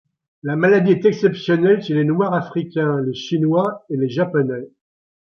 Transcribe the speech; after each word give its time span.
La 0.41 0.55
maladie 0.55 0.93
est 0.93 1.05
exceptionnelle 1.05 1.83
chez 1.83 1.93
les 1.93 2.03
Noirs 2.05 2.33
africains, 2.33 3.01
les 3.01 3.13
Chinois 3.13 3.85
et 3.91 3.97
les 3.97 4.09
Japonais. 4.09 4.67